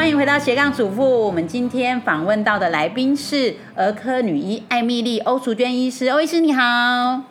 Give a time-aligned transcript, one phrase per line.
[0.00, 1.26] 欢迎回到斜杠主妇。
[1.26, 7.22] 我们今天访问到的来宾是儿科女医艾米丽欧淑娟医师，欧医师你好。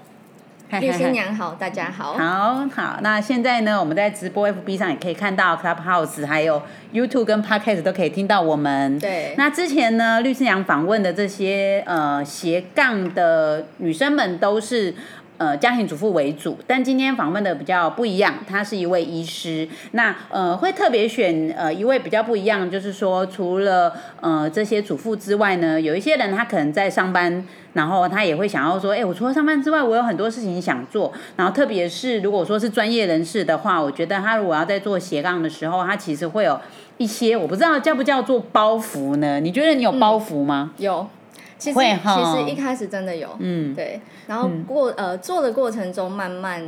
[0.79, 2.13] 律师娘好，大家好。
[2.13, 6.61] 好好，那现在呢，我们在直播 FB 上也可以看到 Clubhouse，还有
[6.93, 8.99] YouTube 跟 Podcast 都可以听到我们。
[8.99, 9.33] 对。
[9.35, 14.93] 那之前呢，律师娘访问的这些呃斜杠的女生们都是。
[15.39, 19.65] 呃，家庭主妇为主，但今天访问的比较不一样，他是一位医师。
[19.91, 31.13] 那呃，会特别选呃一位比较不一样，就是说除了呃这些主妇之外呢，有一些人他可能在上班，然后他也会想要说，哎，我除了上班之外，我有很多事情想做。
[31.37, 36.59] 然后特别是如果说是专业人士的话，我觉得他如果要在做斜杠的时候，他其实会有
[36.97, 39.39] 一些我不知道叫不叫做包袱呢？
[39.39, 40.73] 你觉得你有包袱吗？
[40.77, 41.07] 有。
[41.59, 46.63] 其实其实一开始真的有，嗯，对，然后过呃做的过程中慢慢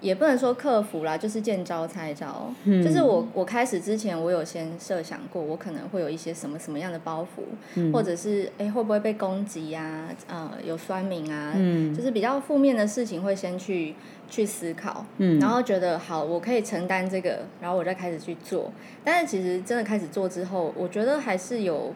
[0.00, 2.52] 也不能说克服啦，就是见招拆招。
[2.64, 10.08] 就是我我开始之前，我有先设想过，我可能会有一些什么什么样的包袱，或者是哎会不会被攻击呀？
[10.26, 11.52] 呃，有酸民啊，
[11.96, 13.94] 就是比较负面的事情会先去
[14.28, 15.06] 去思考，
[15.38, 18.72] 然后觉得好，我可以承担这个，然后我再开始去做。
[19.04, 21.94] 但是其实真的开始做之后，我觉得还是有。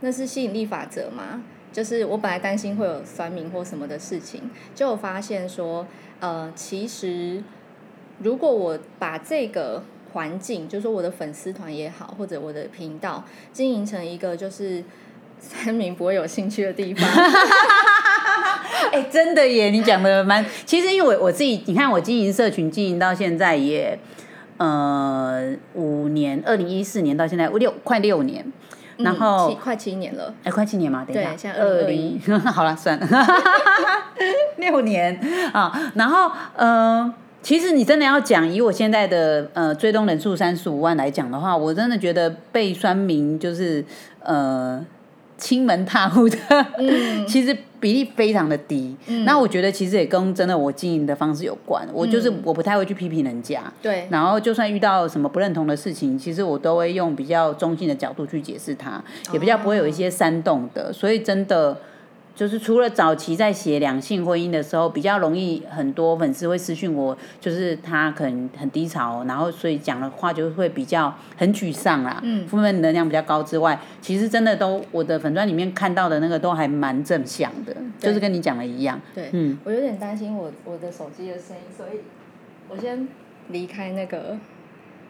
[0.00, 1.42] 那是吸引力法则吗？
[1.70, 5.86] 就是我本来担心会有酸民或什么的事情，就发现说，
[6.18, 7.42] 呃，其实
[8.22, 14.82] 如果我把这个环境，就是说我的粉丝团也好，或者我的频道经营成一个就是
[15.38, 17.06] 酸民不会有兴趣的地方，
[18.90, 19.68] 哎，真的耶！
[19.68, 20.44] 你讲的蛮……
[20.64, 23.96] 其实因为我我自己，你看我经营社群经营到现在也
[24.56, 28.50] 呃五年，二零一四年到现在五六快六年。
[28.98, 32.20] 然后快七年了，哎，快七年嘛，等一下，现在二零，
[32.52, 33.06] 好了，算了，
[34.58, 35.18] 六年。
[35.52, 35.72] 啊。
[35.94, 43.84] 然后，呃，其实你真的要讲，以我现在的呃追踪人数三十五万来讲的话，我真的觉得被酸民就是
[44.22, 44.84] 呃。
[45.40, 46.36] 亲门踏户的，
[47.28, 48.96] 其实比例非常的低。
[49.24, 51.86] 那我觉得其实也跟真的我经营的方式有关。
[51.92, 54.06] 我就是我不太会去批评人家，对。
[54.10, 59.02] 然后就算遇到什么不认同的事情，其实我都会用比较中性的角度去解释它，
[59.32, 60.92] 也比较不会有一些煽动的。
[60.92, 61.76] 所以真的。
[62.38, 79.00] 就是除了早期在写两性婚姻的时候，比较容易很多粉丝会私讯我，就是他可能很低潮，然后所以讲的话就会比较很沮丧啦，负面能量比较高之外，其实真的都我的粉钻里面看到的那个都还蛮正向的，就是跟你讲的一样。
[79.12, 82.02] 对，嗯，我有点担心我我的手机的声音，所以
[82.68, 83.08] 我先
[83.48, 84.38] 离开那个。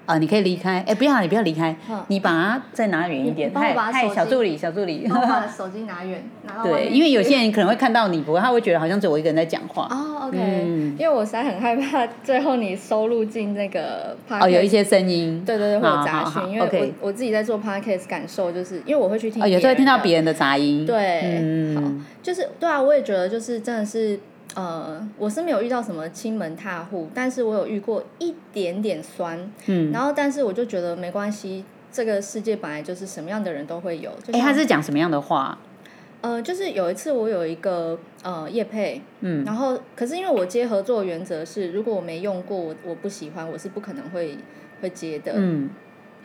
[0.09, 1.77] 啊，你可以离开，哎，不要，你不要离开，
[2.07, 3.53] 你把它再拿远一点。
[3.55, 9.87] 嗨嗨，小助理，小助理，把手机拿远， 拿对，因为有些人可能会看到你，不过他会觉得好像只有我一个人在讲话。
[9.91, 10.39] 哦，OK，
[10.99, 14.17] 因为我实在很害怕最后你收录进那个。
[14.31, 15.43] 哦，有一些声音。
[15.45, 16.67] 对对对，会有杂讯，因为
[17.01, 19.43] 我我自己在做 podcast 感受就是，因为我会去听。
[19.43, 20.87] 哦，有时候听到别人的杂音。
[20.87, 21.83] 对，好，
[22.23, 24.19] 就是对啊，我也觉得就是真的是。
[24.55, 34.11] 呃，我是没有遇到什么亲门踏户，但是我有遇过一点点酸，嗯，然后但是我就觉得没关系，这个世界本来就是什么样的人都会有。
[34.33, 35.59] 哎，他是讲什么样的话？
[36.21, 44.37] 呃，就是有一次我有一个呃叶配，嗯，然后可是因为我接合作原则是，如果我没用过，我我不喜欢，我是不可能会
[44.81, 45.71] 会接的，嗯。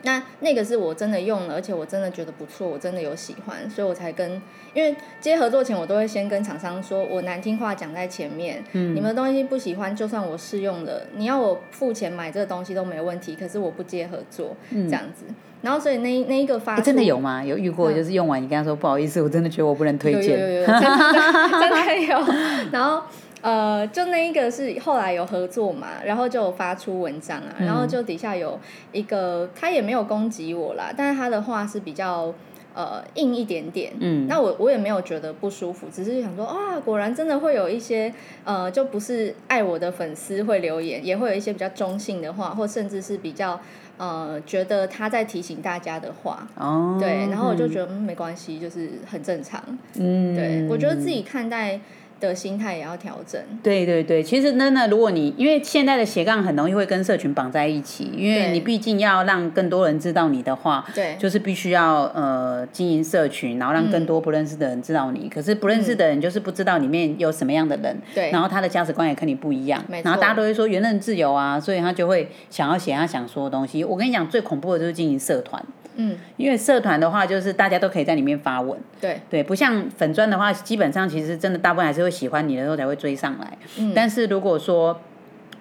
[0.04, 4.40] 那那个是我真的用了，而且我真的觉得不错，我真的有喜欢，所以我才跟，
[4.74, 15.24] 因为接合作前我都会先跟厂商说，我难听话讲在前面，嗯，你们的东西不喜欢，就算我试用了，你要我付钱买这个东西都没问题，可是我不接合作，这样子，
[15.62, 17.42] 然后所以那那一个发真的有吗？
[17.42, 22.18] 有遇过就是用完你跟他说不好意思，我真的觉得我不能推荐，有有有，真的 有，
[22.70, 23.02] 然后。
[23.44, 28.58] 呃，就那一个是后来有合作嘛，然后就发出文章啊，然后就底下有
[28.90, 32.32] 一个他也没有攻击我啦，但是他的话是比较
[32.74, 38.10] 呃硬一点点，嗯，那我我也没有觉得不舒服，只是想说啊，果然真的会有一些
[38.44, 43.60] 呃，就不是爱我的粉丝会留言，也会有一些比较中性的话，或甚至是比较
[43.98, 49.62] 呃觉得他在提醒大家的话，哦，对，然后我就觉得嗯没关系，就是很正常，
[49.98, 51.78] 嗯，对我觉得自己看待。
[52.20, 53.40] 的心态也要调整。
[53.62, 65.28] 对对对，其实呢呢，如果你因为现在的斜杠很容易会跟社群绑在一起，因为你毕竟要让更多人知道你的话，对，就是必须要呃经营社群，然后让更多不认识的人知道你。
[65.28, 73.84] 可是不认识的人就是不知道里面有什么样的人，对，然后他的价值观也跟你不一样，然后大家都会说言论自由啊，所以他就会想要写他想说的东西。
[73.84, 75.62] 我跟你讲，最恐怖的就是经营社团。
[75.96, 79.20] 嗯，因为社团的话，就是大家都可以在里面发文，对。
[79.30, 83.56] 对，不像粉砖的话，基本上其实真的大部分还是会喜欢你的时候才会追上来。
[83.78, 85.00] 嗯，但是如果说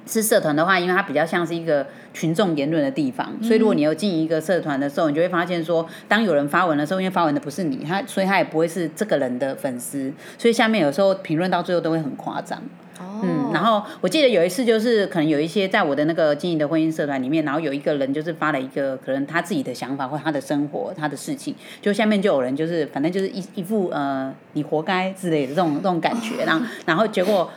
[0.05, 12.61] 是社团的话，因为它比较像是一个群众言论的地方，所以如果你有进一个社团的时候，你就会发现说，当有人发文的时候，因为发文的不是你，他所以他也不会是这个人的粉丝，所以下面有时候评论到最后都会很夸张。
[12.99, 27.49] 嗯，然后我记得有一次就是可能有一些在我的那个经营的婚姻社团里面，然后有一个人就是发了一个可能他自己的想法或他的生活他的事情，就下面就有人就是反正就是一一副呃你活该之类的这种这种感觉，然后然后结果。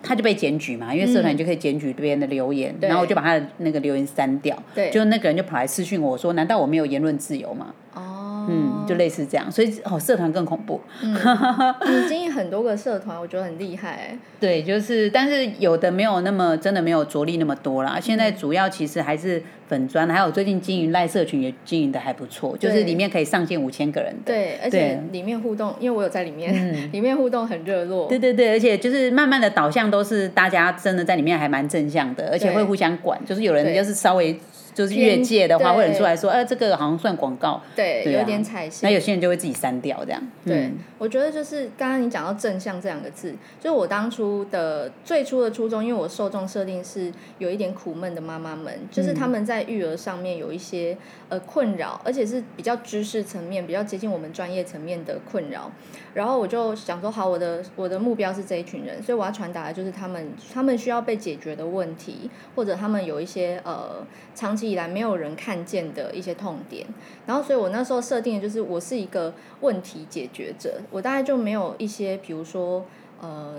[0.00, 4.56] 他就被检举嘛，因为社团就可以检举别人的留言，然后我就把他的那个留言删掉。
[4.72, 10.80] 对，就那个人就跑来私讯我说：“难道我没有言论自由吗？”哦，嗯，就类似这样，所以哦，社团更恐怖。
[11.02, 14.16] 你经营很多个社团，我觉得很厉害。
[14.40, 17.98] 对，就是，但是有的没有那么真的没有着力那么多啦。
[18.00, 19.42] 现在主要其实还是。
[19.68, 24.20] 粉砖，还有最近经营赖社群也经营的还不错，就是里面可以上线五千个人的。
[24.26, 26.52] 对，而且里面互动，因为我有在里面，
[26.92, 28.06] 里面互动很热络。
[28.06, 34.38] 对对对，而且就是慢慢的导向都是大家真的在里面还蛮正向的，而且会互相管，就是有人就是稍微。
[34.74, 38.88] 就是越界的话，会有人出来说：“哎，这个好像算广告。”对，有点踩线。
[38.88, 40.22] 那有些人就会自己删掉，这样。
[40.44, 50.96] 对，我觉得就是刚刚你讲到正向这两个字，就是我当初的最初的初衷，因为我受众设定是有一点苦闷的妈妈们，就是他们在育儿上面有一些
[51.28, 55.70] 呃困扰，而且是比较知识层面、比较接近我们专业层面的困扰。
[56.14, 66.86] 然后我就想说，好，我的我的目标是这一群人，所以我要传达的就是他们他们需要被解决的问题，或者他们有一些呃长期以来没有人看见的一些痛点。
[67.26, 72.84] 然后，所以我那时候设定的就是我是一个问题解决者，我大概就没有一些比如说。
[73.24, 73.54] 呃，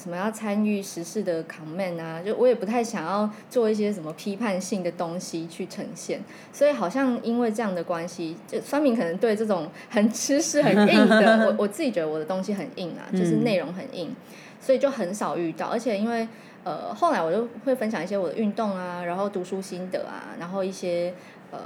[0.00, 2.22] 什么要参与时事的 comment 啊？
[2.24, 6.20] 就我也不太想要做一些什么批判性的东西去呈现，
[6.52, 14.14] 所以好像因为这样的关系，就酸明可能对这种很知识很硬的，我 我自己觉得我的东西很硬啊，就是内容很硬，
[14.60, 15.66] 所以就很少遇到。
[15.66, 16.28] 而且因为
[16.68, 21.14] 呃，后来我就会分享一些我的运动啊，然后读书心得啊，然后一些
[21.50, 21.58] 呃。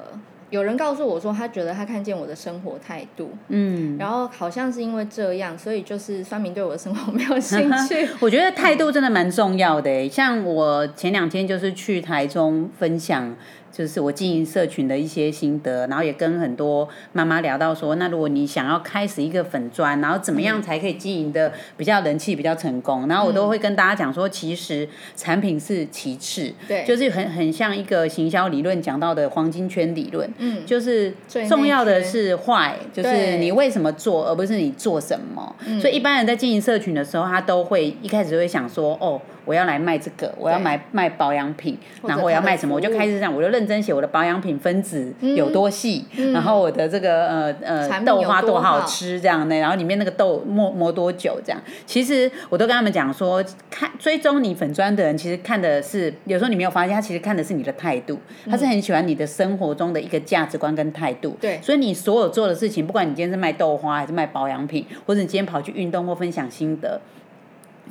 [0.52, 8.06] 有人告诉我说，他觉得他看见我的生活态度，嗯，然后好像是因为这样，所以就是酸明对我的生活 没有兴趣。
[8.20, 13.34] 我觉得态度真的蛮重要的，像我前两天就是去台中分享。
[13.72, 23.08] 就是我经营社群的一些心得，然后也跟很多妈妈聊到说，那如果你想要开始一个粉砖，然后怎么样才可以经营的比较人气比较成功？
[23.08, 31.14] 然后我都会跟大家讲说，其实产品是其次，对，就是很很像一个行销理论讲到的黄金圈理论，嗯，就是
[31.48, 35.54] 重要的是坏，就是你为什么做，而不是你做什么。
[35.80, 39.20] 所以一般人在经营社群的时候，他都会一开始会想说，哦。
[39.44, 51.60] 我要来卖这个，我要买卖保养品，然后我要卖什么，我就开始这样，我就认真写我的保养品分子有多细，然后我的这个呃呃豆花多好吃这样的，然后里面那个豆磨磨多久这样。
[51.84, 58.16] 其实我都跟他们讲说，看追踪你粉砖的人，其实看的是有时候你没有发现，他其实看的是你的态度，
[58.48, 61.36] 他是很喜欢你的生活中的一个价值观跟态度。
[61.38, 66.98] 对，所以你所有做的事情，不管你今天是卖豆花还是卖保养品，或者你今天跑去运动或分享心得。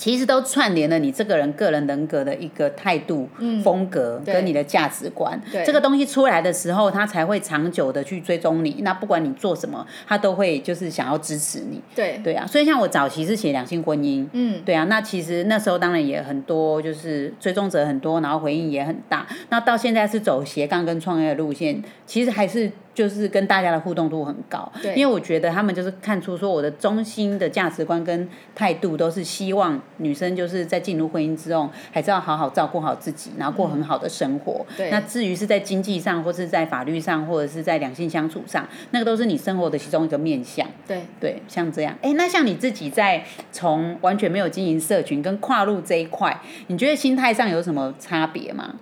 [0.01, 3.29] 其实都串联了你这个人个人人格的一个态度、
[3.63, 5.39] 风格跟你的价值观。
[5.63, 8.77] 这个东西出来的时候，他才会长久的去追踪你。
[8.79, 11.79] 那不管你做什么，他都会就是想要支持你。
[11.93, 19.27] 对对啊，所以像我早期是写两性婚姻，嗯，对啊，那其实那时候当然也很多，就是追踪者很多，然后回应也很大。
[19.49, 22.71] 那到现在是走斜杠跟创业的路线，其实还是。
[22.93, 34.65] 就是跟大家的互动度很高，因为我觉得他们就是看出说我的中心的价值观跟态度都是希望女生就是在进入婚姻之后，还是要好好照顾好自己，然后过很好的生活。
[34.89, 40.67] 那至于是在经济上，或是在法律上，或者是在两性相处上，那个都是你生活的其中一个面向。
[40.87, 41.97] 对对，像这样。
[42.01, 48.75] 哎，那像你自己在从完全没有经营社群跟跨入这一块，你觉得心态上有什么差别吗？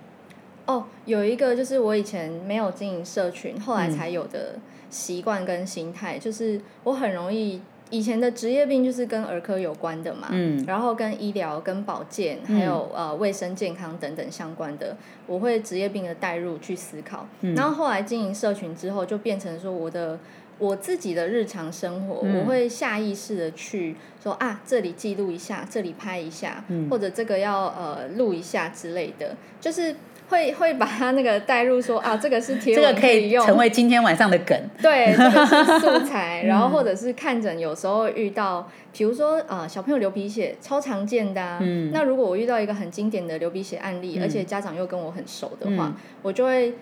[0.70, 4.54] 哦，有一个就是我以前没有经营社群，后来才有的
[4.88, 7.60] 习惯跟心态，就是我很容易
[7.90, 14.96] 以前的职业病就是跟儿科有关的嘛，嗯，然后跟医疗、跟保健，还有呃卫生健康等等相关的，
[15.26, 20.20] 我会职业病的带入去思考，然后后来经营社群之后，就变成说我的
[20.60, 29.96] 我自己的日常生活，我会下意识的去说啊，这里记录一下，这里拍一下，或者这个要呃录一下之类的，就是。
[30.30, 34.56] 会会把它那个带入说啊，这个是贴文可以用，成为今天晚上的梗。
[34.80, 36.44] 对，这个是素 材。
[36.44, 41.58] 然后或者是看诊，有时候遇到，比如说啊，小朋友流鼻血，超常见的。
[41.60, 41.90] 嗯。
[41.92, 46.72] 那如果我遇到一个很经典的流鼻血案例，而且家长又跟我很熟的话，我就会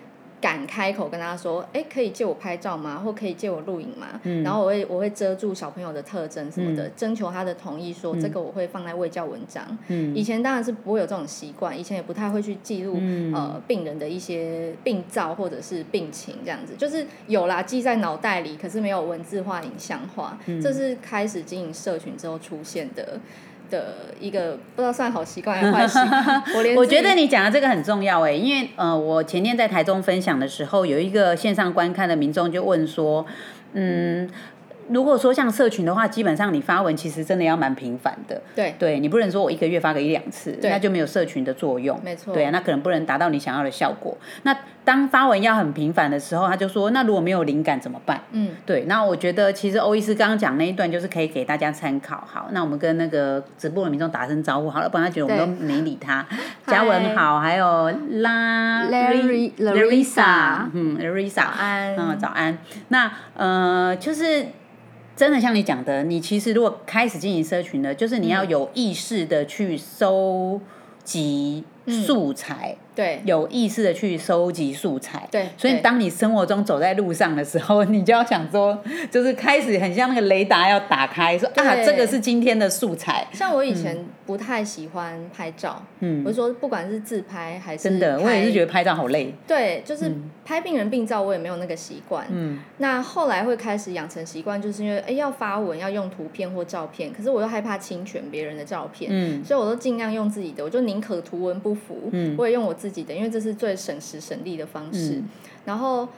[0.41, 3.01] 敢开口跟他说，哎，可以借我拍照吗？
[3.03, 4.19] 或可以借我录影吗？
[4.43, 9.77] 然后我会我会遮住小朋友的特征什么的，征求他的同意，说这个我会放在卫教文章。
[10.15, 12.97] 以前当然是不会有这种习惯，以前也不太会去记录
[13.33, 20.37] 呃病人的一些病灶或者是病情这样子，就是有啦记在脑袋里，可是没有文字化、影像化。
[20.61, 23.19] 这是开始经营社群之后出现的。
[23.69, 26.43] 的一个不知道算好习惯还是坏习惯，
[26.75, 33.25] 我我觉得你讲的这个很重要哎，因为呃，我前天在台中分享的时候，有一个线上观看的民众就问说，
[33.73, 34.29] 嗯。
[34.89, 38.41] 如果说像社群的话，基本上你发文其实真的要蛮频繁的。
[38.55, 41.99] 对，对你不能说我一个月发个一两次，那就没有社群的作用。
[42.03, 42.33] 没错。
[42.33, 44.17] 对啊，那可能不能达到你想要的效果。
[44.43, 48.19] 那当发文要很频繁的时候，他就说，那如果没有灵感怎么办？
[48.31, 48.85] 嗯，对。
[48.85, 52.23] 那我觉得其实欧医师刚刚讲那一段就是可以给大家参考。
[52.25, 56.25] 好，那我们跟那个直播的民众打声招呼好了，不然他觉得我们都没理他。
[56.65, 62.57] 嘉文好，还有拉 Larry Larissa，嗯，Larissa，早安，嗯，早安。
[62.87, 64.47] 那呃，就是。
[65.19, 70.61] 真的像你讲的，你其实如果开始经营社群呢，就是你要有意识的去收
[71.03, 72.75] 集素材。
[72.95, 75.25] 对，有意识的去收集素材。
[75.31, 78.77] 对，所以当你生活中走在路上的时候，你就要想说，
[79.09, 83.25] 就是开始很像那个雷达要打开，说啊，这个是今天的素材。
[83.31, 89.33] 像我以前不太喜欢拍照，嗯，我说不管是自拍还是真的，我也是觉得拍照好累。
[89.47, 90.11] 对，就是
[90.43, 92.27] 拍病人病照，我也没有那个习惯。
[92.29, 102.89] 嗯，那后来会开始养成习惯，就是因为哎要发文要用图片或照片，可是我又害怕侵权别人的照片，嗯，所以我都尽量用自己的，我就宁可图文不符，嗯，我也用我自。
[102.89, 105.21] 自己的，因为这是最省时省力的方式。
[105.65, 106.09] 然后。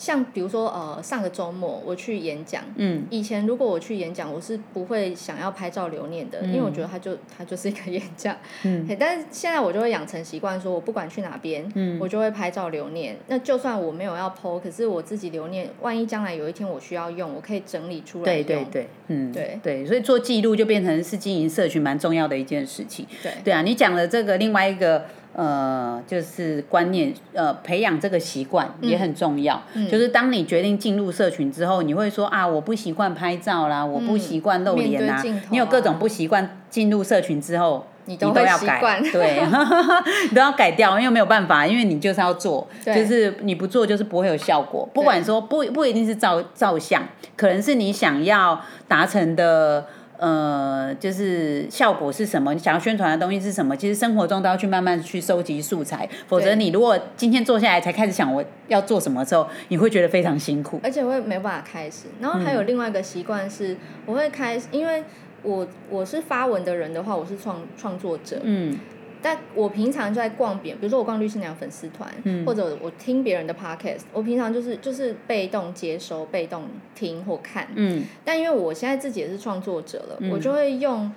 [0.00, 2.64] 像比如说，呃，上个周末我去演讲。
[2.76, 3.04] 嗯。
[3.10, 8.34] 以前如果我去演讲，我是不会想要拍照留念的，因为我觉得它就它就是一个演讲。
[8.62, 8.88] 嗯。
[8.98, 13.14] 但是现在我就会养成习惯，说我不管去哪边，嗯，我就会拍照留念。
[13.26, 23.06] 那就算我没有要 PO，可是我自己留念，万一将来有一天我需要用，我可以整理出来对对对，嗯，对对，所以做记录就变成是经营社群蛮重要的一件事情。
[23.22, 23.32] 对。
[23.44, 25.04] 对啊，你讲的这个另外一个。
[25.32, 29.62] 呃，就是观念，呃，培养这个习惯也很重要。
[29.88, 35.22] 就是当你决定进入社群之后，你会说啊，我不习惯拍照啦，我不习惯露脸啦。
[35.50, 38.80] 你有各种不习惯，进入社群之后，你都要改，
[39.12, 39.40] 对，
[40.28, 44.88] 你都要改掉，因为没有办法，因为你就是要做，就是你不做就是不会有效果。
[44.92, 47.02] 不管说不不一定是照照相，
[47.36, 49.86] 可能是你想要达成的。
[50.20, 52.52] 呃，就是效果是什么？
[52.52, 53.74] 你想要宣传的东西是什么？
[53.74, 62.08] 其实生活中都要去慢慢去收集素材，否则你如果今天坐下来才开始想我要做什么时候，你会觉得非常辛苦，而且会没办法开始。
[62.20, 63.74] 然后还有另外一个习惯是，
[64.04, 65.02] 我会开，因为
[65.42, 68.78] 我我是发文的人的话，我是创创作者，嗯。
[69.22, 72.08] 但我平常就在逛别，比如说我逛律师娘粉丝团，
[72.44, 77.68] 或者我听别人的 podcast，我平常就是就是被动接收、被动听或看。
[77.74, 78.02] 嗯。
[78.24, 81.12] 但因为我现在自己也是创作者了，我就会用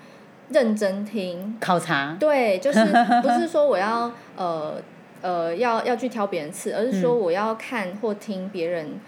[0.50, 2.18] 认真听、考察。
[2.20, 2.80] 对， 就是
[3.22, 4.76] 不是说我要呃
[5.22, 9.00] 呃要要去挑别人刺，而是说我要看或听别人。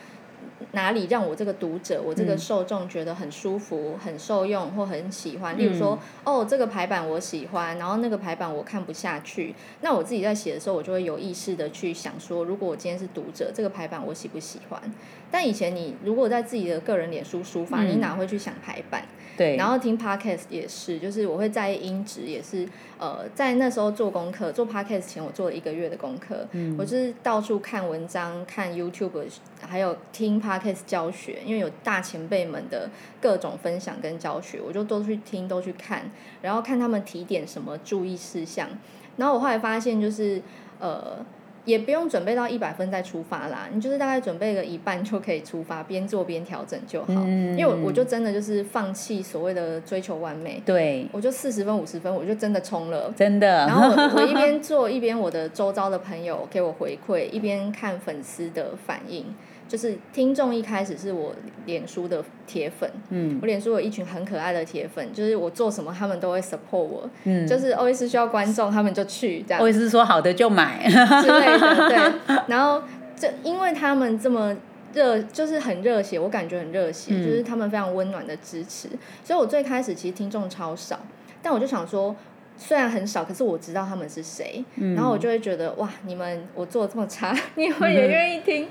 [0.71, 5.57] 哪里让我这个读者，我这个受众觉得很舒服、很受用或很喜欢？
[5.57, 9.53] 例如说，哦，这个排版我喜欢，然后那个排版我看不下去。
[9.81, 14.81] 那我自己在写的时候，我就会有意识的去想说，如果我今天是读者，这个排版我喜不喜欢？
[15.29, 19.03] 但以前你如果在自己的个人脸书书法，你哪会去想排版？
[19.37, 19.55] 对。
[19.55, 29.23] 然后听 podcast 也是，就是我会在意音质，也是呃，在那时候做功课，做 podcast 前我做了一个月的功课，我就是到处看文章、看 YouTube，
[29.61, 32.89] 还有听 podcast 教学，因为有大前辈们的
[33.21, 36.09] 各种分享跟教学，我就都去听、都去看，
[36.41, 38.69] 然后看他们提点什么注意事项，
[39.17, 40.41] 然后我后来发现就是
[40.79, 41.25] 呃。
[41.65, 47.13] 也不用准备到一百分再出发啦，你就是大概准备个一半就可以出发，边做边调整就好。
[47.23, 53.65] 因为我我就真的就是放弃所谓的追求完美，对，我就四十分五十分，我就真的冲了，真的。
[53.67, 59.25] 然后我一边 做一边我的周遭的朋友给我回馈，一边看粉丝的反应。
[59.67, 61.33] 就是听众一开始是我
[61.65, 70.85] 脸书的铁粉，嗯，我脸书有一群很可爱的铁粉，就是我做什么他们都会 support 我，嗯，就是 always 需要观众他们就去这样，always 说好的就买。
[71.21, 72.81] 之类的，对，然后
[73.15, 74.55] 这因为他们这么
[74.93, 78.87] 热，就是很热血，我感觉很热血，就是他们非常温暖的支持，
[79.23, 80.99] 所以我最开始其实听众超少，
[81.41, 82.15] 但我就想说，
[82.57, 84.63] 虽然很少，可是我知道他们是谁，
[84.95, 88.67] 然后我就会觉得哇，你们我做的这么差， 你们也愿意听。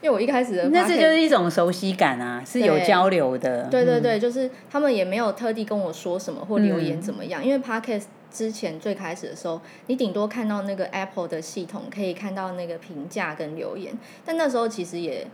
[0.00, 3.64] 因为我一开始的那这就是一种熟悉感啊，是有交流的。
[3.64, 13.92] 对对对，就是他们也没有特地跟我说什么或留言怎么样，因为 podcast 之前最开始的时候，你顶多看到那个 Apple 的系统可以看到那个评价跟留言，
[14.24, 15.26] 但那时候其实也。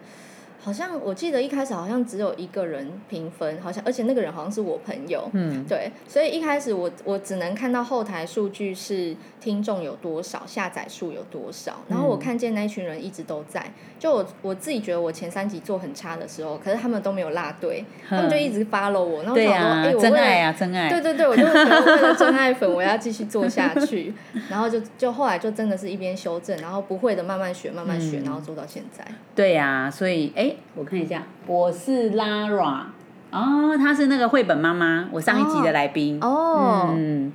[0.65, 24.15] 好像我记得一开始好像只有一个人评分，好像而且那个人好像是我朋友，嗯，对，所以一开始我我只能看到后台数据是听众有多少，下载数有多少，然后我看见那一群人一直都在，就我我自己觉得我前三集做很差的时候，可是他们都没有落队，他们就一直 follow 我，然后我想说，哎，我真爱啊，真爱，对对对，我就觉得为了真爱粉，我要继续做下去，
[24.49, 29.05] 然后就就后来就真的是一边修正，然后不会的慢慢学，慢慢学，然后做到现在。
[29.35, 30.54] 对呀，所以哎。
[30.75, 32.83] 我看一下，我是 Lara，
[33.31, 36.19] 哦，她是那个绘本妈妈，我上一集的来宾。
[36.21, 37.33] 哦，嗯，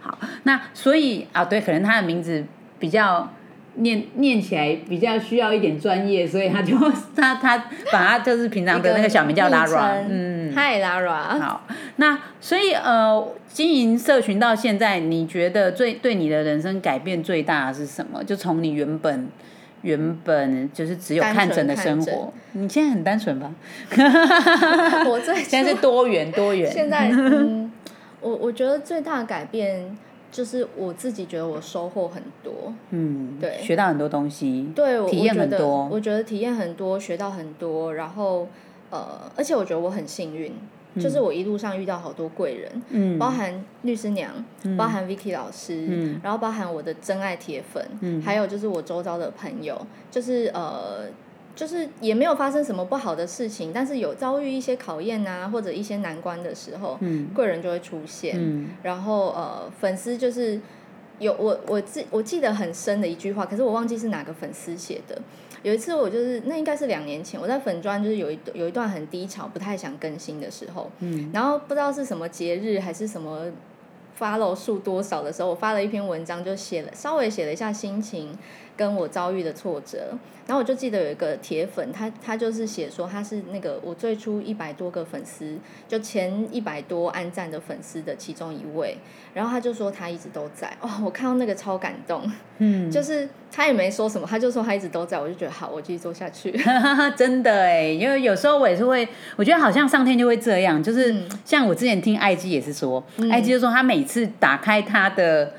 [0.00, 2.44] 好，那所以啊，对，可能她的名字
[2.78, 3.30] 比较
[3.74, 6.76] 念念起来比较需要一点专业，所以她就
[7.14, 7.56] 她她
[7.92, 10.04] 把他就是平常的那个小名叫 Lara。
[10.08, 11.38] 嗯，Hi Lara。
[11.38, 11.64] 好，
[11.96, 18.22] 那所以呃，经营社群到现在，你觉得最对你的人生改变最大的是什么？
[18.24, 19.28] 就从你原本。
[19.82, 23.52] 原本就是只有看诊的生活，你现在很单纯吧？
[25.08, 26.70] 我最 现在是多元多元。
[26.72, 27.70] 现在，嗯，
[28.20, 29.96] 我我觉得最大的改变
[30.30, 38.48] 就是我自己觉得我收获很多，嗯，对，学到很多东西，对，体验很多，我觉得体验很多，学到很多，然后
[38.90, 40.52] 呃，而且我觉得我很幸运。
[41.00, 44.32] 就是我一路上遇到好多贵人，包含律师娘，
[44.76, 51.06] 包含 Vicky 老师，然后包含我的真爱铁粉，还有就是我周遭的朋友，就是呃，
[51.54, 56.98] 就是也没有发生什么不好的事情，但是有遭遇一些考验啊，或者一些难关的时候，
[57.34, 58.66] 贵人就会出现。
[58.82, 60.60] 然后呃，粉丝就是
[61.18, 65.20] 有我我记我记得很深的一句话，可是我忘记是哪个粉丝写的。
[65.62, 73.46] 有一次我就是那应该是两年前，我在粉砖就是有一有一段很低潮，不太想更新的时候，嗯，然后不知道是什么节日还是什么
[74.18, 78.38] follow 数多少的时候，我发了一篇文章，就写了稍微写了一下心情。
[78.78, 80.16] 跟我遭遇的挫折，
[80.46, 85.58] 然后我就记得有一个铁粉，他他就是写说他是那个我最初一百多个粉丝，
[85.88, 88.96] 就前一百多按赞的粉丝的其中一位，
[89.34, 92.22] 然后他就说他一直都在， 哦，我看到那个超感动，
[92.58, 96.54] 嗯，就是他也没说什么，他就说他一直都在，我就觉得好，我继续做下去，
[97.16, 101.12] 真的哎，因为有时候我也是会，我觉得好像上天就会这样，就是
[101.44, 105.52] 像我之前听艾姬也是说，IG 就说他每次打开他的。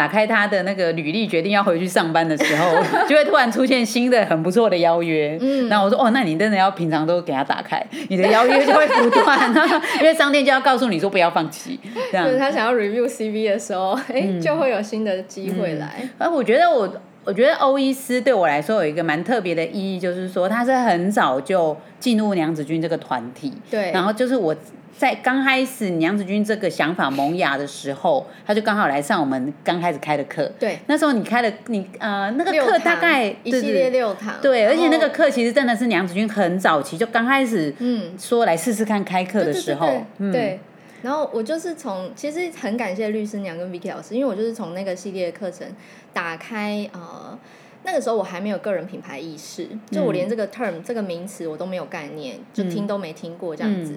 [0.00, 2.74] 打开他的那个履历，决定要回去上班的时候，
[3.06, 5.36] 就会突然出现新的很不错的邀约。
[5.38, 9.38] 嗯，然后我说哦，那你真的要平常都给他打开，你的邀约就会不断，
[10.00, 11.78] 因为商店就要告诉你说不要放弃。
[12.10, 16.08] 这样，他想要 review CV 的时候，哎，就会有新的机会来。
[16.16, 16.90] 而我觉得我，
[17.24, 23.52] 我觉得欧伊斯对我来说有一个蛮特别的意义，就是说他是很早就进入娘子军这个团体。
[23.70, 24.56] 对，然后就是我。
[24.96, 30.50] 在刚开始娘子军这个想法萌芽的时候，他就刚好来上我们刚开始开的课。
[30.58, 34.34] 对，那时候你开的你呃那个课大概一系列六堂。
[34.42, 40.04] 对，而且那个课其实真的是娘子军很早期就刚开始嗯说来试试看开课的时候。
[40.32, 40.60] 对，
[41.02, 45.66] 然后我就是从其实很感谢律师娘跟 Vicky 老师，因为我就是从那个系列课程
[46.12, 47.38] 打开呃
[47.84, 53.94] 那个时候我还没有个人品牌意识，就我连这个 term 这个名词我都没有概念，就听都没听过这样子。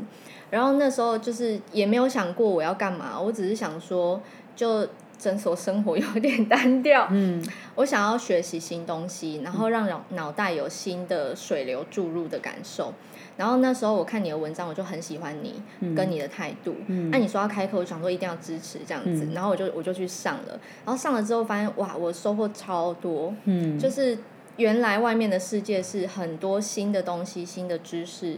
[0.54, 4.22] 然后那时候就是也没有想过我要干嘛，我只是想说，
[4.56, 4.88] 就
[5.18, 12.94] 诊所生活 有点单调，嗯，我想要学习新东西，然后让脑脑袋有新的水流注入的感受。
[13.36, 15.60] 然后那时候我看你的文章，我就很喜欢你
[15.96, 16.76] 跟你的态度。
[17.10, 20.60] 那你说要开课，我想说一定要支持这样子，然后我就我就去上了。
[20.86, 24.16] 然后上了之后发现，哇，我收获超多，嗯，就是
[24.58, 28.38] 原来外面的世界是很多新的东西、新的知识。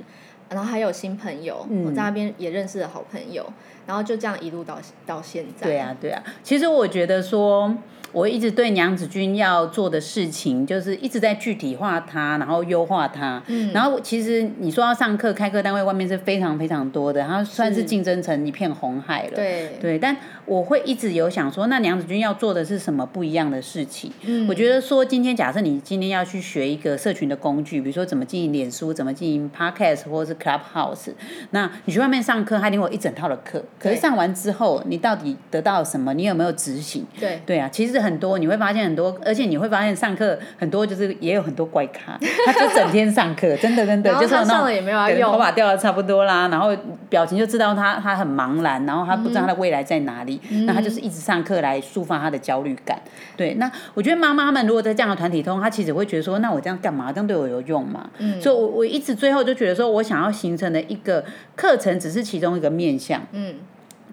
[0.49, 3.45] 然后还有新朋友，我在那边也认识了好朋友，
[3.85, 5.67] 然后就这样一路到到现在。
[5.67, 6.21] 对啊，对啊。
[6.43, 7.75] 其实我觉得说。
[8.11, 13.43] 我一直对娘子军要做的事情，就是一直在具体化它，然后优化它。
[13.47, 19.31] 嗯，然后其实你说要上课，开课单位外面是非常非常多的，然后算是竞争成一片红海了。
[19.35, 24.09] 对对，但我会一直有想说，那娘子军要做的是什么不一样的事情？
[24.21, 31.11] 嗯，我觉得说今天假设你今天要去学一个社群的工具，比如说怎么经营脸书，怎么经营 Podcast 或者是 Clubhouse，
[31.49, 33.61] 那你去外面上课，他一定会一整套的课。
[33.79, 36.13] 可是上完之后，你到底得到了什么？
[36.13, 37.05] 你有没有执行？
[37.19, 37.95] 对对啊，其实。
[38.05, 46.75] 很多你会发现很多，而且你会发现上课很多就是也有很多怪咖， 他就整天上课，真的真的就是上了也没有用，头发掉的差不多啦，然后
[47.09, 52.99] 表情就知道他他很茫然，然后他不知道他的未来在哪里，那他就是一直上课来抒发他的焦虑感。
[53.37, 57.11] 对，那我觉得妈妈们如果在这样的团体通，他其实会觉得说，那我这样干嘛？
[57.11, 58.07] 这样对我有用吗？
[58.17, 61.23] 嗯，所以我我一直最后就觉得说，我想要形成的一个
[61.55, 63.21] 课程只是其中一个面向。
[63.31, 63.55] 嗯。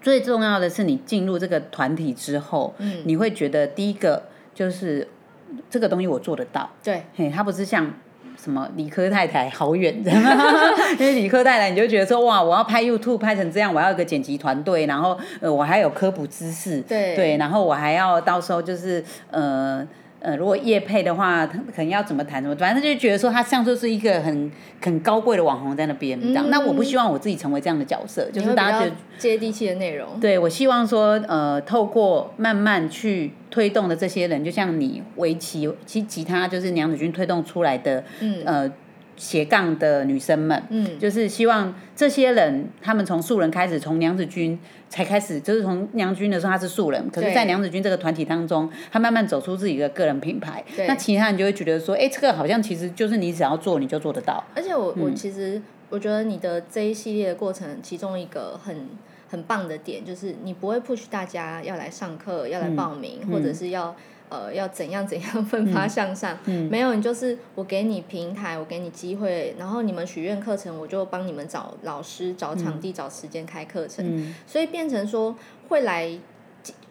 [0.01, 4.21] 最重要的是，你进入这个团体之后，嗯，你会觉得第一个
[4.53, 5.07] 就是
[5.69, 7.89] 这个东西我做得到，对，嘿，它不是像
[8.37, 10.03] 什么理科太太好远，
[10.99, 19.87] 因为理科太太你就觉得说哇，我要拍 YouTube 拍成这样，我要一个剪辑团队，然后呃，我还有科普知识，对，对，然后我还要到时候就是呃。
[20.23, 22.41] 呃，如果叶配的话，他可能要怎么谈？
[22.41, 24.49] 怎么，反正就觉得说他像就是一个很
[24.81, 26.49] 很高贵的网红在那边这样。
[26.49, 30.17] 那我不希望我自己成为这样的角色，就是大家觉得接地气的内容。
[30.21, 38.03] 对，我希望说，呃，透过慢慢去推动的这些人，就像你围棋，其实吉他就是娘子军推动出来的，
[38.45, 38.71] 呃。
[39.15, 44.57] 斜杠的女生们，嗯，就是希望这些人，他们从素人开始，从娘子军
[44.89, 54.43] 才开始，就是从娘军的时候他是素人，可是，在娘子军这个团体当中，他慢慢走出自己的个人品牌，那其他人就会觉得说，哎，这个好像其实就是你只要做，你就做得到。
[54.55, 58.87] 而且我我其实我觉得你的这一系列的过程，其中一个很
[59.33, 63.95] 很棒的点，就是你不会 push 大家要来上课，要来报名，或者是要。
[64.29, 66.35] 呃，要怎样怎样奋发向上？
[66.71, 75.35] 没有，你就是我给你平台，我给你机会，然后你们许愿课程，我就帮你们找老师、找场地、找时间开课程，所以变成说
[75.69, 76.17] 会来。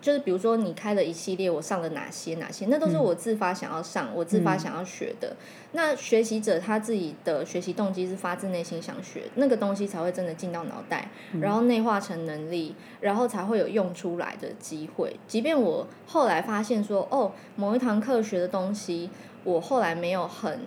[0.01, 5.37] 就是比如说你开了一系列，我上了哪些哪些，那都是我自发想要上，我自发想要学的。
[5.73, 11.09] 那学习者他自己的学习动机是发自内心想学，那个东西才会真的进到脑袋，
[11.41, 15.17] 然后内化成能力，然后才会有用出来的机会。
[15.29, 19.09] 即便我后来发现说，哦，某一堂课学的东西，
[19.45, 20.61] 我后来没有很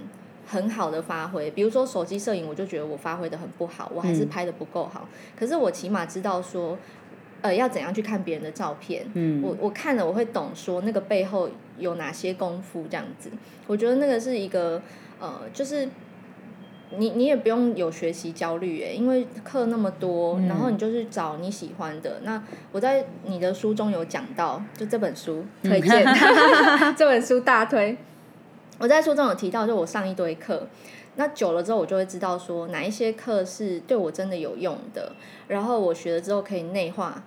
[0.48, 5.08] 很好的发挥，比如说手机摄影，我就觉得我发挥的很不好，我还是拍的不够好。
[5.38, 6.78] 可是我起码知道说。
[7.46, 9.06] 呃，要怎样去看别人的照片？
[9.14, 13.30] 嗯，我我看了，我会懂说那个背后有哪些功夫这样子。
[13.68, 14.82] 我觉得那个是一个
[15.20, 15.88] 呃，就是
[16.98, 22.20] 你你也不用有学习焦虑诶，因为课那么多，然后你就是找你喜欢的。
[22.24, 26.04] 那我在你的书中有讲到，就这本书推荐，
[26.98, 27.96] 这本书大推。
[28.80, 30.68] 我在书中有提到，就我上一堆课，
[31.16, 35.12] 那久了之后，我就会知道说哪一些课是对我真的有用的，
[35.48, 37.24] 然后我学了之后可以内化。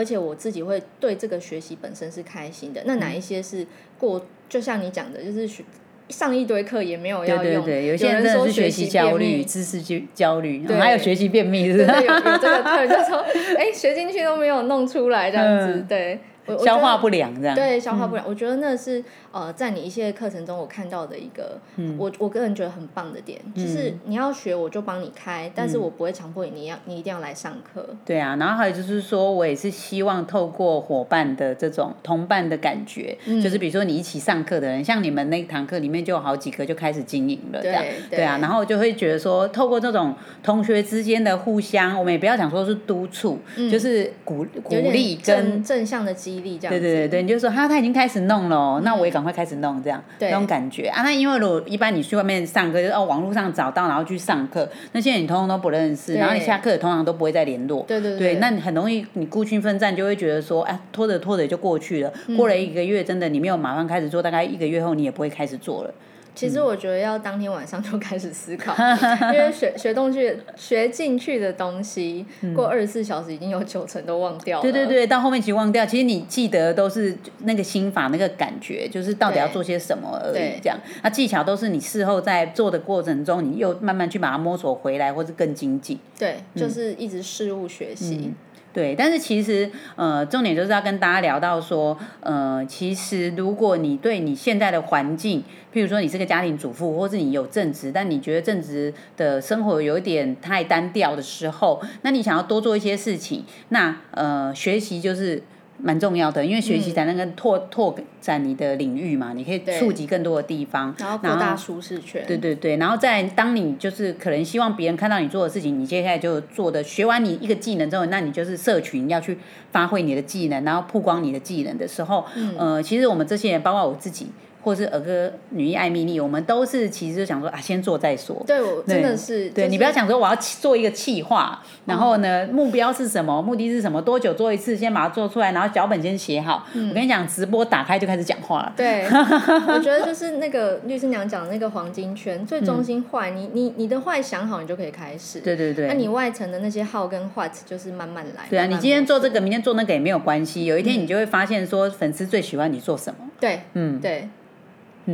[0.00, 2.80] 而且我自己会对这个学习本身是开心的。
[2.86, 3.66] 那哪一些是
[3.98, 4.24] 过？
[4.48, 5.62] 就像你讲的，就是学
[6.08, 7.44] 上一堆课也没有要用。
[7.44, 12.02] 对对对，有些人说学习焦虑、知识焦焦虑，还有学习便秘，是不是？
[12.02, 13.18] 有有这个课就说，
[13.58, 16.18] 哎，学进去都没有弄出来这样子，对。
[16.64, 18.26] 消化不良这样，对，消化不良。
[18.26, 21.58] 我觉得那是呃，在你一些课程中我看到的一个，
[21.96, 27.86] 我我个人觉得很棒的点，就是你要学我就帮你开，但是我不会强迫你，你要你一定要来上课。
[28.04, 40.12] 对啊，然后还有就是说我也是希望透过伙伴的这种同伴的感觉，就是比如说你一起上课的人，像你们那堂课里面就有好几个就开始经营了，这样对啊，然后就会觉得说透过这种
[40.42, 43.38] 同学之间的互相，我们也不要讲说是督促，
[43.70, 46.40] 就是鼓鼓励跟正向的激。
[46.40, 51.02] 对对对对，你就说他他已经开始弄了，那我也赶快开始弄，这样那种感觉啊。
[51.02, 57.84] 那因为如果一般你去外面上课，就哦网络上找到，然后去上课，那现在你通通都不认识，然后你下课通常都不会再联络。
[57.86, 62.10] 对对对，那你很容易你孤军奋战，就会觉得说，哎，拖着拖着就过去了。
[62.34, 65.92] 过了一个月，真的你没有马上开始做，大概一个月后你也不会开始做了。
[66.40, 68.74] 其实我觉得要当天晚上 就开始思考，
[69.34, 72.24] 因为学学东西学进去的东西，
[72.54, 74.62] 过二十四小时已经有九成都忘掉了。
[74.62, 80.58] 对对对，到后面其实忘掉，其实你记得都是那个心法那个感觉，就是到底要做些什么而已。
[80.62, 85.98] 这样，那技巧都是你事后在做的过程中，你又慢慢去把它摸索回来，或是更精进。
[86.18, 88.32] 对，就是一直事物学习。
[88.72, 95.42] 对，但是其实，呃，重点就是要跟大家聊到说，呃，其实如果你对你现在的环境，
[95.74, 105.42] 譬如说你是个家庭主妇，或是你有正职，但你觉得正职的生活有一点太单调的时候，那你想要多做一些事情，那呃，学习就是。
[105.82, 112.24] 蛮重要的，因为学习才能够拓拓展你的领域嘛，你可以触及更多的地方，然后扩大舒适圈。
[112.26, 119.38] 对对对，然后在当你就是可能希望别人看到你做的事情，你接下来就做的学完你一个技能之后，那你就是社群要去
[119.72, 122.24] 发挥你的技能，然后曝光你的技能的时候，
[122.56, 124.26] 呃，其实我们这些人，包括我自己。
[124.62, 128.42] 或是儿歌女艺爱蜜莉，我们都是其实就想说啊，先做再说。
[128.46, 129.48] 对，我真的是。
[129.50, 136.66] 对你不要想说我要做一个企划，然后呢目标是什么，目的是什么，多久做一次，先把它做出来，然后脚本先写好。
[136.74, 138.72] 我跟你讲，直播打开就开始讲话了。
[138.76, 139.04] 对，
[139.68, 145.40] 我觉得就是那个律师娘讲的那个黄金圈，最中心坏，你你你的坏想好，你就可以开始。
[145.40, 145.86] 对对对。
[145.86, 148.44] 那你外层的那些好跟坏，就是慢慢来。
[148.50, 150.66] 对啊，你今天做这个，明天做那个也没有关系。
[150.66, 153.20] 有一天你就会发现，说粉丝最喜欢你做什么。
[153.40, 154.28] 对，嗯，对。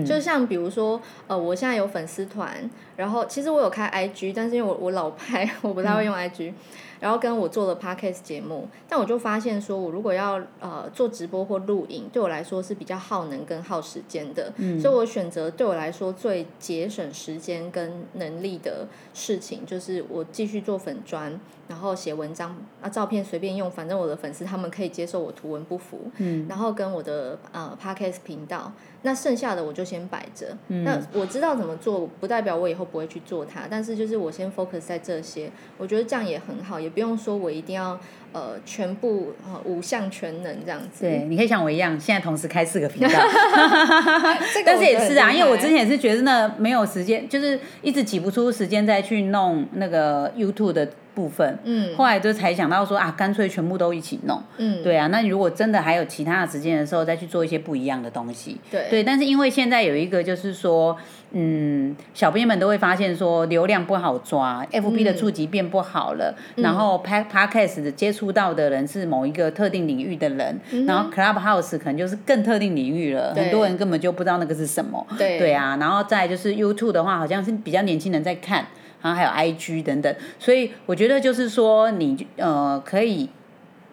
[0.04, 2.48] 就像比如说，呃，我现在有粉丝团，
[2.96, 6.52] 然后其实我有开 IG，但是因为我我老拍， 我不太会用 IG。
[7.00, 36.80] 然后跟我做了 podcast 节目，但我就发现说，我如果要呃做直播或录影，对我来说是比较耗能跟耗时间的，嗯所以我选择对我来说最节省时间跟能力的事情，就是我继续做粉砖，然后写文章啊，照片随便用，反正我的粉丝他们可以接受我图文不符，嗯，然后跟我的呃 podcast 频道，那剩下的我就先摆着，嗯那我知道怎么做，不代表我以后不会去做它，但是就是我先 focus 在这些，我觉得这样也很好。
[36.87, 37.99] 也不用说，我一定要
[38.33, 41.01] 呃全部呃五项全能这样子。
[41.01, 43.14] 对，你可以像我一样，现在同时开四个频道。
[44.64, 50.88] 但是也是啊，因为我之前也是觉得那没有时间，就是一直挤不出时间再去弄那个 YouTube 的。
[51.16, 60.94] 部分，嗯，后来就才想到说啊，干脆全部都一起弄，嗯，对啊，那你如果真的还有其他的时间的时候，再去做一些不一样的东西，对，对，但是因为现在有一个就是说，
[61.33, 78.66] 嗯，小编们都会发现说流量不好抓，FB 的触及变不好了，然后拍 Podcast 接触到的人是某一个特定领域的人，然后 Clubhouse 可能就是更特定领域了，很多人根本就不知道那个是什么，对，对啊，然后再就是 YouTube 的话，好像是比较年轻人在看。
[79.07, 83.29] 然后还有 I G 等等，所以我觉得就是说，你呃可以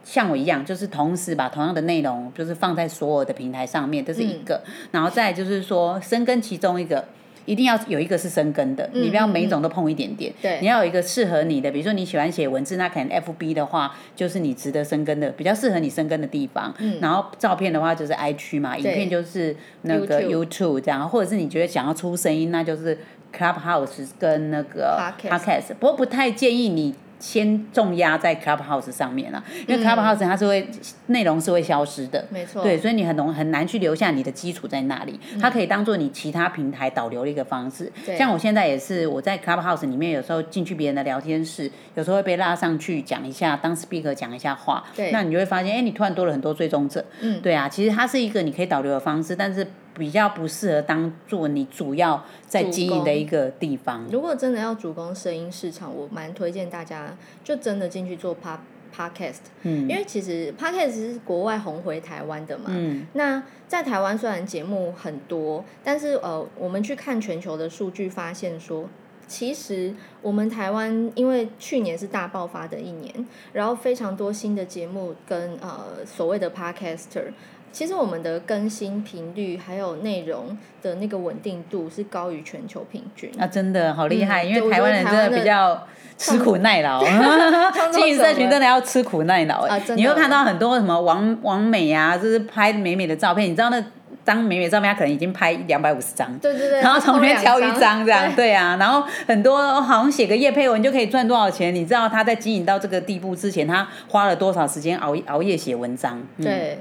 [0.04, 4.64] 像我一样，就是同时把同样的内容，就是放在所有的平台上面，这是一个。
[4.90, 7.06] 然后再就是说，深耕其中一个，
[7.46, 10.34] 一定要有一个是深耕的，你不要每一种都碰一点点。
[10.42, 16.74] 对，你要有一个适合你的，比如说你喜欢写文字，那可能 F B 的话，就是你值得深耕的，比较适合你深耕的地方。
[16.80, 16.98] 嗯。
[17.00, 22.98] 然后照片的话就是 I G 嘛，影片就是那个 YouTube 这样，或者是你觉得想要出声音，那就是。
[23.36, 30.70] Clubhouse 跟那个 Podcast，不过不太建议你先重压在 Clubhouse 上面了，因为 Clubhouse 它是会
[31.08, 35.18] 内容是会消失的，没错，对，所以你很容很难去留下你的基础在那里。
[35.40, 37.90] 它可以当做你其他平台导流的一个方式。
[38.18, 44.84] 像我现在也是，我在 Clubhouse 里面有时候进去别人的聊天室，有时候会被拉上去讲一下，当 speaker 讲一下话。
[45.14, 47.04] 那你就会发现，哎，你突然多了很多追踪者。
[47.22, 49.66] 嗯，对啊，其实它是一个你可以导流的方式，但是。
[49.94, 54.06] 比较不适合当做你主要在经营的一个地方。
[54.12, 58.58] 如果真的要主攻声音市场，我蛮推荐大家就真的进去做 pod
[58.96, 59.42] podcast。
[59.62, 62.66] 嗯，因为其实 podcast 是国外红回台湾的嘛。
[62.70, 63.06] 嗯。
[63.14, 68.88] 那在台湾虽然节目很多，但是呃，我们去看全球的数据，发现说，
[69.28, 77.32] 其实我们台湾因为去年是大爆发的一年，然后非常多新的节目跟呃所谓的 podcaster。
[77.74, 83.32] 其实我们的更新频率还有内容的那个稳定度是高于全球平均。
[83.40, 84.44] 啊，真的好厉害！
[84.44, 87.04] 因为台湾人真的比较吃苦耐劳，
[87.92, 89.68] 经营社群真的要吃苦耐劳。
[89.96, 93.50] 你会看到很多什么王王美啊，就是拍美美的照片。
[93.50, 93.84] 你知道那
[94.24, 98.78] 张美美照片，他可能已经拍两百五十张，对对对，然后从里面挑一张这样，对啊。
[98.80, 101.74] 然后很多好像写个叶配文就可以赚多少钱？
[101.74, 106.22] 你知道他在经营到这个地步之前，他花了多少时间熬熬夜写文章？
[106.40, 106.78] 对。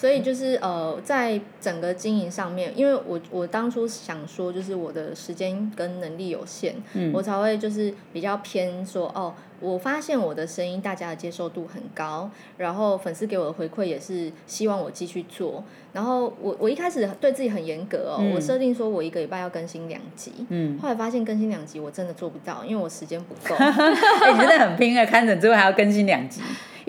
[0.00, 6.74] 所以就是呃，在整个经营上面，因为我我当初想说，就是我的时间跟能力有限，
[7.12, 23.54] 我才会就是比较偏说哦，我发现我的声音大家的接受度很高，然后粉丝给我的回馈也是希望我继续做，然后我我一开始对自己很严格哦，我设定说我一个礼拜要更新两集，嗯，后来发现更新两集我真的做不到，因为我时间不够，
[24.32, 26.40] 你真的很拼啊，看诊之后还要更新两集。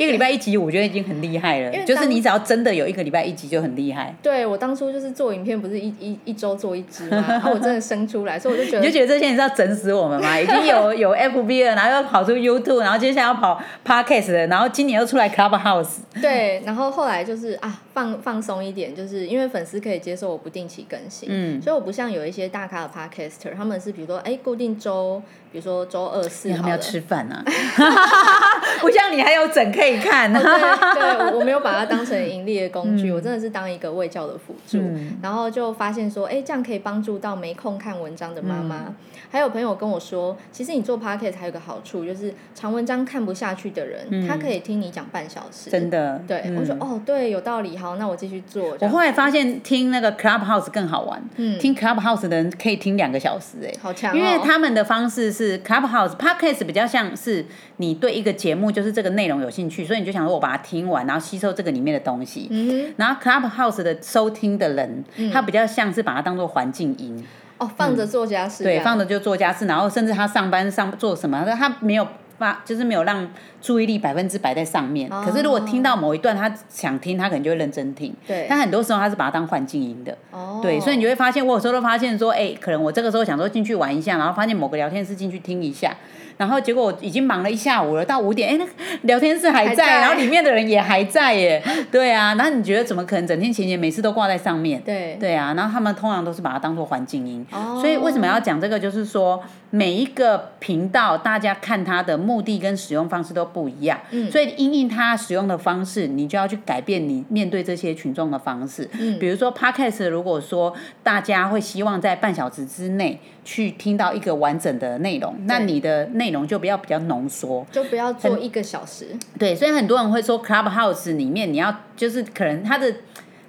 [0.02, 1.72] 一个礼拜一集，我觉得已经很厉害了。
[1.86, 4.14] 就是你只要真的有一个礼拜一集，就很厉害。
[4.22, 7.26] 对我当初就是做影片，不是一一一周做一支吗？
[7.28, 10.38] 然 后我真的生出来，所以我就觉得，你就觉得这些人是要整死我们吗？
[10.40, 15.98] 已经有有 FB 了，然后又跑出 YouTube，然后接下来要跑 Podcast 了，然后今年又出来 Clubhouse。
[16.22, 27.44] 对，然后后来就是啊，放放松一点，就是因为粉丝可以接受我不定期更新，嗯，所以我不像有一些大咖的 Podcaster，他们是比如说哎固定周，比如说周二四，他们要吃饭啊，
[28.82, 29.91] 不像你还有整可以。
[29.92, 30.32] 以看。
[30.32, 34.80] 对 对，我没有把它当成盈利的工具，我真的是当一个卫教的辅助。
[35.22, 38.96] 然后就发现说，哎，这样可以帮助到没空看文章的妈妈。
[39.30, 45.70] 还有朋友跟我说，其实你做 podcast 还有个好处，就是长文章看不下去的人，他可以听你讲半小时。
[45.70, 46.22] 真的。
[46.28, 47.78] 对，我说哦，对，有道理。
[47.78, 48.76] 好，那我继续做。
[48.82, 51.22] 我后来发现听那个 Clubhouse 更好玩。
[51.38, 51.58] 嗯。
[51.60, 54.18] 听 Clubhouse 的人可以听两个小时，哎，好强。
[54.18, 57.46] 因为他们的方式是 Clubhouse podcast 比较像是
[57.78, 62.48] 你对一个节目就是这个内容有兴趣，所以你就想说我把它听完，然后吸收这个里面的东西。
[62.52, 62.94] 嗯。
[62.98, 67.24] 然后 Clubhouse 的收听的人，他比较像是把它当做环境音。
[67.58, 72.08] 哦，放着做家事，对，放着就做家事，然后甚至他上班上做什么，他没有
[72.40, 73.30] 发，就是没有让
[73.62, 75.08] 注意力百分之百在上面。
[75.08, 78.12] 可是如果听到某一段他想听，他可能就会认真听。
[78.26, 80.18] 对，但很多时候他是把它当环境音的。
[80.32, 85.96] 哦，对，所以你就会发现，我有时候都发现说，哎，可能我这个时候想说进去玩一下，然后发现某个聊天室进去听一下。
[86.42, 88.66] 然后结果我已经忙了一下午了，到五点，哎，那
[89.04, 91.62] 聊天室还在，然后里面的人也还在耶。
[91.92, 94.82] 对啊，然后你觉得怎么可能整天前前每次都挂在上面？
[94.82, 97.46] 对对啊，然后他们通常都是把它当做环境音。
[97.52, 97.78] 哦。
[97.80, 98.80] 所以为什么要讲这个？
[98.80, 99.40] 就是说
[99.72, 104.00] 每一个频道大家看它的目的跟使用方式都不一样。
[104.12, 104.30] 嗯。
[104.30, 108.88] 所以因应它使用的方式，你就要去改变你面对这些群众的方式。
[109.00, 109.18] 嗯。
[109.18, 113.20] 比如说 Podcast，如果说大家会希望在半小时之内。
[113.44, 119.08] 去听到一个完整的内容，那你的内容就不要比较浓缩，就不要做一个小时。
[119.40, 122.94] 对，所以很多人会说，Clubhouse 里面你要就是可能它的。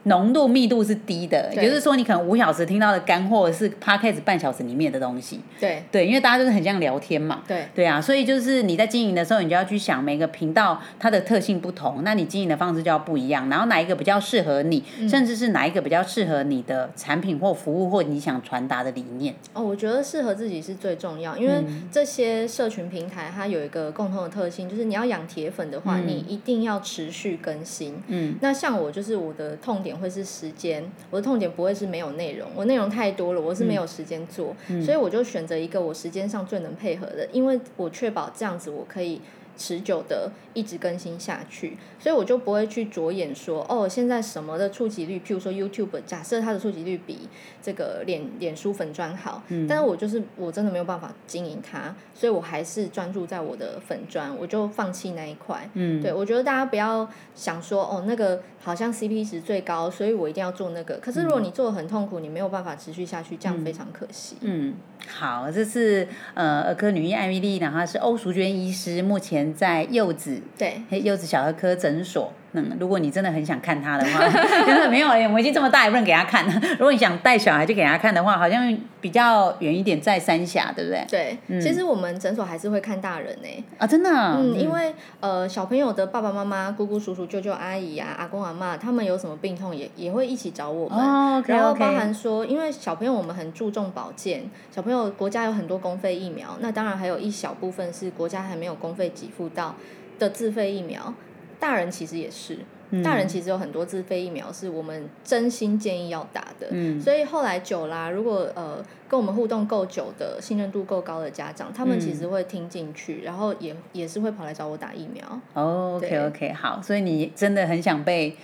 [0.04, 5.40] 浓度密度是低的，也就是说，你可能五小时听到的干货是 podcast 半小时里面的东西。
[5.60, 7.42] 对对，因为大家就是很像聊天嘛。
[7.46, 13.48] 对对啊，所以就是你在经营的时候，你就要去想每个频道它的特性不同，那你经营的方式就要不一样。
[13.48, 19.32] 然后哪一个比较适合你，甚至是哪一个比较适合你的产品或服务或你想传达的理念。
[19.52, 21.62] 哦，我觉得适合自己是最重要，因为
[21.92, 28.02] 这些社群平台它有一个共同的特性，就是你要养铁粉的话，你一定要持续更新。
[28.08, 29.91] 嗯，那像我就是我的痛点。
[29.96, 39.20] 会是时间，我的痛点不会是没有内容，我内容太多了，我是没有时间做，所以我就选择一个我时间上最能配合的，因为我确保这样子我可以。
[39.62, 47.28] 持久的一直更新下去，所以我就不会去着眼说哦，现在什么的触及率，譬如说 YouTube，假设它的触及率比
[47.62, 64.74] 这个脸脸书粉砖好，嗯，但是我就是我真的没有办法经营它，所以我还是专注在我的粉砖，我就放弃那一块，嗯，对我觉得大家不要想说哦，那个好像 CP 值最高，所以我一定要做那个，可是如果你做的很痛苦，你没有办法持续下去，这样非常可惜，嗯。
[65.08, 72.32] 好，这是呃儿科女医艾米丽，然后是欧淑娟医师，目前在柚子对柚子小儿科诊所。
[72.54, 74.28] 嗯，如果你真的很想看他的话，
[74.66, 76.44] 真的没有哎，我已经这么大也不能给他看。
[76.72, 81.38] 如果你想带小孩去给他看的话，好像比较远一点，在三峡，对不对？
[81.48, 83.64] 对，其实我们诊所还是会看大人呢。
[83.78, 84.10] 啊，真的？
[84.10, 90.98] 嗯，因为呃，小朋友的爸爸妈妈、姑姑、叔叔、舅舅、阿姨啊、阿公、阿妈，他们有什么病痛也也会一起找我们。
[90.98, 99.74] 哦，然后包含说，因为小朋友我们很注重保健，小朋友国家有很多公费疫苗，那当然还有一小部分是国家还没有公费给付到
[100.18, 101.14] 的自费疫苗。
[101.62, 102.58] 大人其实也是，
[103.04, 106.66] 大人其实有很多自费疫苗是我们真心建议要打的。
[106.72, 115.40] 嗯，所以后来久啦，如果呃跟我们互动够久的、信任度够高的家长，他们其实会听进去，然后也也是会跑来找我打疫苗。
[115.54, 118.36] 哦，OK OK，好，所以你真的很想被。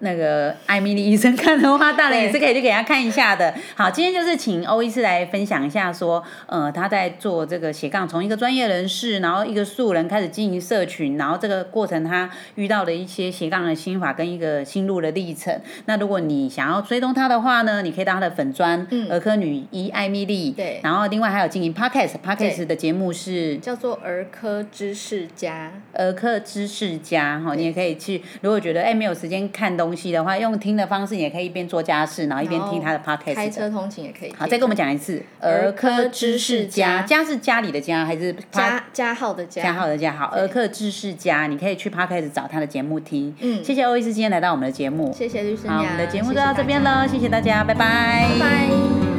[0.00, 3.54] 那个艾米丽医生看的话，当然也是可以去给他看一下的。
[3.74, 15.58] 好，今天就是请欧医师来分享一下，说呃他在做这个斜杠，从一个专业人士，然后一个素人开始经营社群，然后这个过程他遇到的一些斜杠的心法跟一个心路的历程。
[15.86, 20.50] 那如果你想要追踪他的话呢，你可以当他的粉砖儿科女医艾米丽。
[20.50, 20.80] 对。
[20.82, 25.72] 然后另外还有经营 podcast，podcast 的节目是叫做儿科知识家。
[25.94, 28.22] 儿科知识家哈，你也可以去。
[28.42, 33.34] 如果觉得哎没有时间看东西的话，用听的方式也可以一边做家事，然后一边听他的 podcast。
[33.34, 34.34] 开车通勤也可以。
[34.36, 39.62] 好，再跟我们讲一次，儿科知识家，家是家里的家还是加加号的家？
[39.62, 40.12] 加号的家。
[40.12, 43.32] 好，儿科知识家，你可以去 podcast 找他的节目听。
[43.40, 45.12] 嗯，谢谢欧医师今天来到我们的节目。
[45.16, 48.28] 谢谢律师好，我们的节目就到这边了，谢谢大家，拜拜。
[48.32, 49.15] 拜拜。